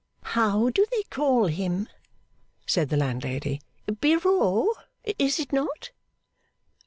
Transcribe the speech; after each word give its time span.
'How 0.23 0.69
do 0.71 0.83
they 0.91 1.03
call 1.11 1.45
him?' 1.45 1.87
said 2.65 2.89
the 2.89 2.97
landlady. 2.97 3.61
'Biraud, 3.87 4.69
is 5.19 5.37
it 5.39 5.53
not? 5.53 5.91